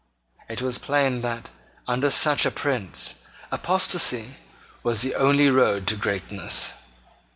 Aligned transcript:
It 0.49 0.63
was 0.63 0.79
plain 0.79 1.21
that, 1.21 1.51
under 1.87 2.09
such 2.09 2.43
a 2.47 2.49
prince, 2.49 3.19
apostasy 3.51 4.33
was 4.81 5.03
the 5.03 5.13
only 5.13 5.51
road 5.51 5.85
to 5.89 5.95
greatness. 5.95 6.73